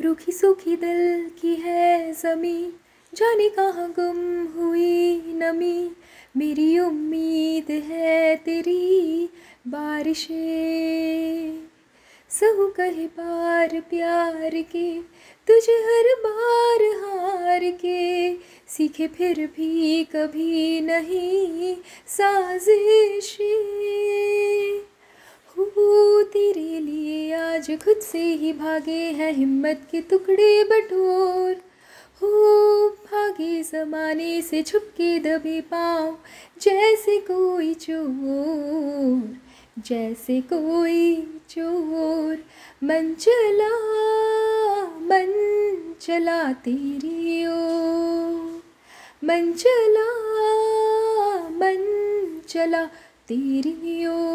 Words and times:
रूखी 0.00 0.32
सूखी 0.32 0.76
दिल 0.76 1.30
की 1.40 1.54
है 1.54 2.12
जमी, 2.12 2.72
जाने 3.14 3.48
कहाँ 3.48 3.94
गुम 3.98 4.46
हुई 4.46 5.22
नमी। 5.26 5.90
मेरी 6.36 6.78
उम्मीद 6.78 7.70
है 7.70 8.36
तेरी 8.36 9.28
बारिशें। 9.66 11.68
सहु 12.30 12.68
कहे 12.68 13.06
बार 13.06 13.80
प्यार 13.80 14.50
के, 14.54 15.00
तुझे 15.48 15.72
हर 15.72 16.22
बार 16.26 16.96
हार 16.96 17.70
के। 17.70 18.36
सीखे 18.68 19.08
फिर 19.08 19.46
भी 19.46 20.04
कभी 20.04 20.80
नहीं 20.80 21.76
साजिशें। 22.06 23.89
आज 27.60 27.70
खुद 27.70 27.96
से 27.96 28.18
ही 28.18 28.52
भागे 28.52 29.00
हैं 29.12 29.32
हिम्मत 29.32 29.80
के 29.90 30.00
टुकड़े 30.00 30.64
बटोर। 30.64 31.56
हो 32.20 32.88
भागे 32.88 33.62
जमाने 33.62 34.40
से 34.42 34.62
छुप 34.62 34.82
के 34.82 35.18
दबे 35.18 35.60
पाँव, 35.60 36.16
जैसे 36.62 37.16
कोई 37.20 37.74
चोर, 37.74 39.36
जैसे 39.78 40.40
कोई 40.40 41.16
चोर। 41.50 42.38
मन 42.84 43.14
चला 43.14 43.72
मन 45.02 45.30
चला 46.00 46.42
तेरी 46.64 47.46
ओ 47.46 47.58
मन 49.24 49.52
चला 49.52 50.08
मन 51.58 51.86
चला 52.48 52.84
तेरी 53.28 54.06
ओर। 54.06 54.29